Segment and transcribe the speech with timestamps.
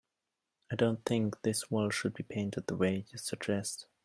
[0.71, 3.85] I don't think this wall should be painted the way you suggested.